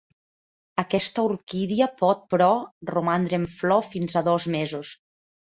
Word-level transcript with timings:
Aquesta 0.83 1.25
orquídia 1.31 1.87
pot, 1.99 2.23
però, 2.35 2.49
romandre 2.93 3.39
en 3.43 3.47
flor 3.53 3.85
fins 3.91 4.19
a 4.23 4.27
dos 4.31 4.51
mesos. 4.59 4.97